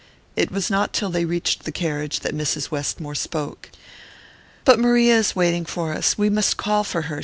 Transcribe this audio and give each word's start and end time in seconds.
It 0.35 0.49
was 0.51 0.71
not 0.71 0.93
till 0.93 1.11
they 1.11 1.25
reached 1.25 1.61
the 1.63 1.71
carriage 1.71 2.21
that 2.21 2.33
Mrs. 2.33 2.71
Westmore 2.71 3.13
spoke. 3.13 3.69
"But 4.65 4.79
Maria 4.79 5.19
is 5.19 5.35
waiting 5.35 5.63
for 5.63 5.93
us 5.93 6.17
we 6.17 6.27
must 6.27 6.57
call 6.57 6.83
for 6.83 7.03
her!" 7.03 7.19